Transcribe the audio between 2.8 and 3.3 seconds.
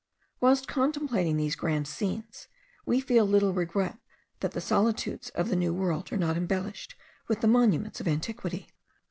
we feel